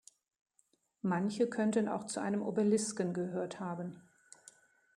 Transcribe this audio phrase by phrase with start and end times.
[1.03, 4.01] Manche könnten auch zu einem Obelisken gehört haben.